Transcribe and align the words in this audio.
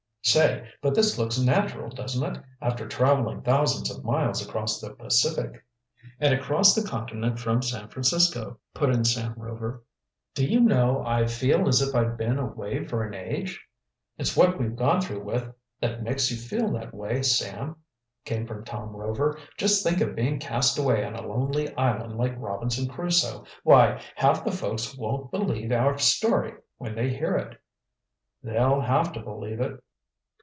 "Say, 0.23 0.69
but 0.83 0.93
this 0.93 1.17
looks 1.17 1.39
natural, 1.39 1.89
doesn't 1.89 2.35
it, 2.35 2.43
after 2.61 2.87
traveling 2.87 3.41
thousands 3.41 3.89
of 3.89 4.05
miles 4.05 4.45
across 4.47 4.79
the 4.79 4.91
Pacific?" 4.91 5.65
"And 6.19 6.31
across 6.31 6.75
the 6.75 6.87
Continent 6.87 7.39
from 7.39 7.63
San 7.63 7.89
Francisco," 7.89 8.59
put 8.75 8.91
in 8.91 9.03
Sam 9.03 9.33
Rover. 9.35 9.83
"Do 10.35 10.45
you 10.45 10.59
know, 10.61 11.03
I 11.03 11.25
feel 11.25 11.67
as 11.67 11.81
if 11.81 11.95
I'd 11.95 12.17
been 12.19 12.37
away 12.37 12.85
for 12.85 13.03
an 13.03 13.15
age?" 13.15 13.65
"It's 14.17 14.37
what 14.37 14.59
we've 14.59 14.75
gone 14.75 15.01
through 15.01 15.21
with 15.23 15.51
that 15.81 16.03
makes 16.03 16.29
you 16.29 16.37
feel 16.37 16.71
that 16.73 16.93
way, 16.93 17.23
Sam," 17.23 17.77
came 18.23 18.45
from 18.45 18.63
Tom 18.63 18.95
Rover. 18.95 19.39
"Just 19.57 19.83
think 19.83 20.01
of 20.01 20.15
being 20.15 20.39
cast 20.39 20.77
away 20.77 21.03
on 21.03 21.15
a 21.15 21.27
lonely 21.27 21.75
island 21.75 22.15
like 22.15 22.35
Robinson 22.39 22.87
Crusoe! 22.87 23.43
Why, 23.63 23.99
half 24.15 24.45
the 24.45 24.51
folks 24.51 24.95
won't 24.95 25.31
believe 25.31 25.71
our 25.71 25.97
story 25.97 26.53
when 26.77 26.93
they 26.93 27.09
hear 27.09 27.35
it." 27.35 27.59
"They'll 28.43 28.81
have 28.81 29.11
to 29.13 29.19
believe 29.19 29.59
it." 29.59 29.83